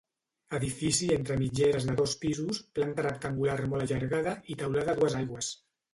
Edifici 0.59 1.09
entre 1.15 1.35
mitgeres 1.41 1.85
de 1.89 1.95
dos 2.01 2.15
pisos, 2.23 2.61
planta 2.79 3.05
rectangular 3.07 3.59
molt 3.75 3.87
allargada 3.89 4.35
i 4.55 4.57
teulada 4.63 4.95
a 4.97 5.01
dues 5.03 5.17
aigües. 5.21 5.53